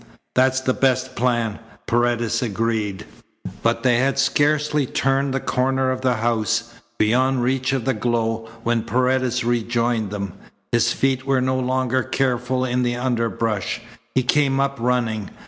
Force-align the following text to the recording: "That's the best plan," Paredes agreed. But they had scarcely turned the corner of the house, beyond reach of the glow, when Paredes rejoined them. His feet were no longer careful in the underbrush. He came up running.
"That's 0.33 0.59
the 0.61 0.73
best 0.73 1.15
plan," 1.15 1.59
Paredes 1.85 2.41
agreed. 2.41 3.05
But 3.61 3.83
they 3.83 3.99
had 3.99 4.17
scarcely 4.17 4.87
turned 4.87 5.31
the 5.31 5.39
corner 5.39 5.91
of 5.91 6.01
the 6.01 6.15
house, 6.15 6.73
beyond 6.97 7.43
reach 7.43 7.71
of 7.71 7.85
the 7.85 7.93
glow, 7.93 8.49
when 8.63 8.81
Paredes 8.81 9.43
rejoined 9.43 10.09
them. 10.09 10.33
His 10.71 10.91
feet 10.91 11.27
were 11.27 11.39
no 11.39 11.59
longer 11.59 12.01
careful 12.01 12.65
in 12.65 12.81
the 12.81 12.95
underbrush. 12.95 13.79
He 14.15 14.23
came 14.23 14.59
up 14.59 14.77
running. 14.79 15.29